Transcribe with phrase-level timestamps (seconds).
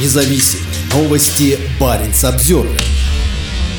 [0.00, 0.60] независим.
[0.92, 2.80] Новости Баренц Обзервер.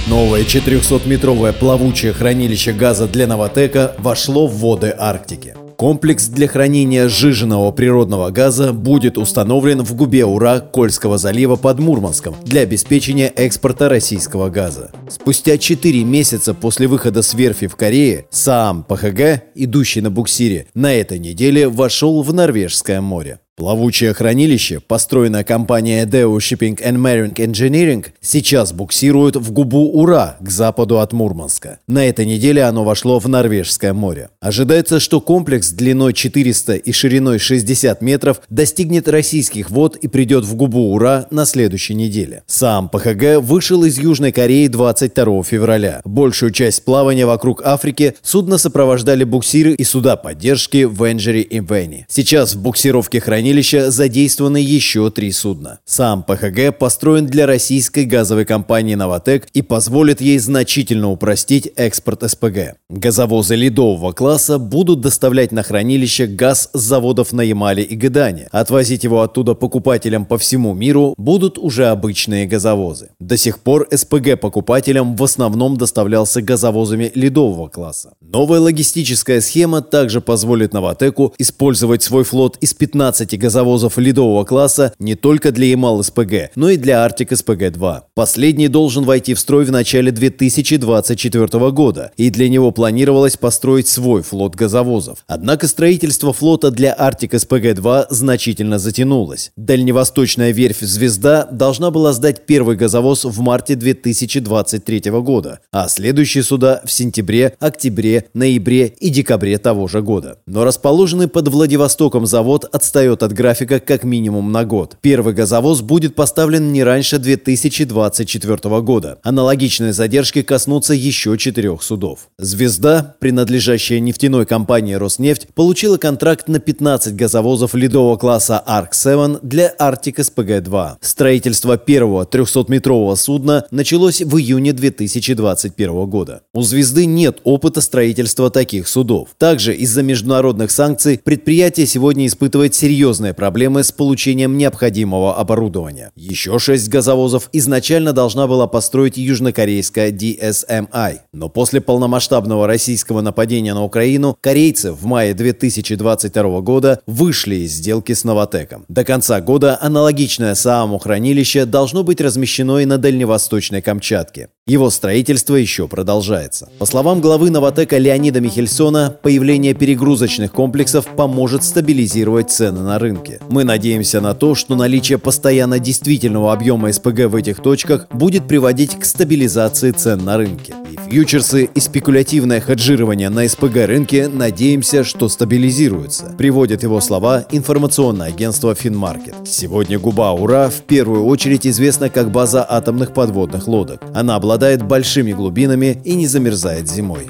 [0.08, 5.56] Новое 400-метровое плавучее хранилище газа для Новотека вошло в воды Арктики.
[5.76, 12.36] Комплекс для хранения сжиженного природного газа будет установлен в губе Ура Кольского залива под Мурманском
[12.44, 14.92] для обеспечения экспорта российского газа.
[15.08, 20.94] Спустя 4 месяца после выхода с верфи в Корее, СААМ ПХГ, идущий на буксире, на
[20.94, 23.40] этой неделе вошел в Норвежское море.
[23.60, 30.48] Плавучее хранилище, построенное компанией Deo Shipping and Marine Engineering, сейчас буксирует в губу Ура к
[30.48, 31.80] западу от Мурманска.
[31.88, 34.30] На этой неделе оно вошло в Норвежское море.
[34.40, 40.54] Ожидается, что комплекс длиной 400 и шириной 60 метров достигнет российских вод и придет в
[40.54, 42.44] губу Ура на следующей неделе.
[42.46, 46.02] Сам ПХГ вышел из Южной Кореи 22 февраля.
[46.06, 52.06] Большую часть плавания вокруг Африки судно сопровождали буксиры и суда поддержки в Энджери и Венни.
[52.08, 55.80] Сейчас в буксировке хранилища хранилища задействованы еще три судна.
[55.86, 62.76] Сам ПХГ построен для российской газовой компании «Новотек» и позволит ей значительно упростить экспорт СПГ.
[62.90, 68.50] Газовозы ледового класса будут доставлять на хранилище газ с заводов на Ямале и Гедане.
[68.52, 73.12] Отвозить его оттуда покупателям по всему миру будут уже обычные газовозы.
[73.22, 78.14] До сих пор СПГ покупателям в основном доставлялся газовозами ледового класса.
[78.20, 85.16] Новая логистическая схема также позволит «Новотеку» использовать свой флот из 15 газовозов ледового класса не
[85.16, 88.02] только для Ямал-СПГ, но и для Арктик-СПГ-2.
[88.14, 94.22] Последний должен войти в строй в начале 2024 года, и для него планировалось построить свой
[94.22, 95.20] флот газовозов.
[95.28, 99.52] Однако строительство флота для Арктик-СПГ-2 значительно затянулось.
[99.56, 106.82] Дальневосточная верфь «Звезда» должна была сдать первый газовоз в марте 2023 года, а следующие суда
[106.84, 110.40] в сентябре, октябре, ноябре и декабре того же года.
[110.46, 114.98] Но расположенный под Владивостоком завод отстает от графика как минимум на год.
[115.02, 119.20] Первый газовоз будет поставлен не раньше 2024 года.
[119.24, 122.30] Аналогичные задержки коснутся еще четырех судов.
[122.38, 130.20] «Звезда», принадлежащая нефтяной компании «Роснефть», получила контракт на 15 газовозов ледового класса «Арк-7» для «Арктик
[130.20, 130.96] СПГ-2».
[131.02, 136.42] Строительство первого 300-метрового судна началось в июне 2021 года.
[136.54, 139.30] У «Звезды» нет опыта строительства таких судов.
[139.38, 146.12] Также из-за международных санкций предприятие сегодня испытывает серьезные серьезные проблемы с получением необходимого оборудования.
[146.16, 151.22] Еще шесть газовозов изначально должна была построить южнокорейская DSMI.
[151.34, 158.14] Но после полномасштабного российского нападения на Украину корейцы в мае 2022 года вышли из сделки
[158.14, 158.86] с Новотеком.
[158.88, 164.50] До конца года аналогичное СААМу хранилище должно быть размещено и на Дальневосточной Камчатке.
[164.68, 166.68] Его строительство еще продолжается.
[166.78, 173.40] По словам главы Новотека Леонида Михельсона, появление перегрузочных комплексов поможет стабилизировать цены на рынке.
[173.50, 179.00] Мы надеемся на то, что наличие постоянно действительного объема СПГ в этих точках будет приводить
[179.00, 180.74] к стабилизации цен на рынке.
[181.10, 188.76] Фьючерсы и спекулятивное хеджирование на СПГ рынке надеемся, что стабилизируются, приводит его слова информационное агентство
[188.76, 189.36] Финмаркет.
[189.46, 194.02] Сегодня губа Ура в первую очередь известна как база атомных подводных лодок.
[194.14, 197.30] Она обладает большими глубинами и не замерзает зимой.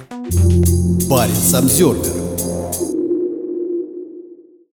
[1.10, 2.27] Парень Самсервер